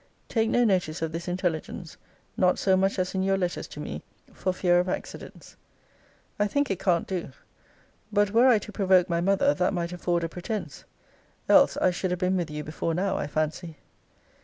Take 0.29 0.49
no 0.49 0.63
notice 0.63 1.03
of 1.03 1.11
this 1.11 1.27
intelligence, 1.27 1.95
not 2.35 2.57
so 2.57 2.75
much 2.75 2.97
as 2.97 3.13
in 3.13 3.21
your 3.21 3.37
letters 3.37 3.67
to 3.67 3.79
me, 3.79 4.01
for 4.33 4.51
fear 4.51 4.79
of 4.79 4.89
accidents. 4.89 5.57
I 6.39 6.47
think 6.47 6.71
it 6.71 6.79
can't 6.79 7.05
do. 7.05 7.29
But 8.11 8.31
were 8.31 8.47
I 8.47 8.57
to 8.57 8.71
provoke 8.71 9.09
my 9.09 9.21
mother, 9.21 9.53
that 9.53 9.73
might 9.75 9.93
afford 9.93 10.23
a 10.23 10.27
pretence. 10.27 10.85
Else, 11.47 11.77
I 11.77 11.91
should 11.91 12.09
have 12.09 12.19
been 12.19 12.35
with 12.37 12.49
you 12.49 12.63
before 12.63 12.95
now, 12.95 13.15
I 13.15 13.27
fancy. 13.27 13.77